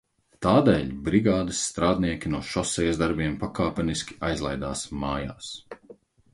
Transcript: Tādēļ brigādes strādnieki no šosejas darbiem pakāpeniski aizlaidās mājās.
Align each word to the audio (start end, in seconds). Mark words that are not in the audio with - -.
Tādēļ 0.43 0.87
brigādes 1.09 1.59
strādnieki 1.73 2.33
no 2.37 2.41
šosejas 2.53 2.99
darbiem 3.03 3.37
pakāpeniski 3.45 4.21
aizlaidās 4.33 4.85
mājās. 5.07 5.55